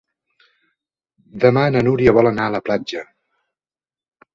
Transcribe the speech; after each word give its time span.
Demà 1.45 1.67
na 1.77 1.85
Núria 1.89 2.17
vol 2.21 2.33
anar 2.33 2.49
a 2.51 2.59
la 2.59 2.67
platja. 2.71 3.09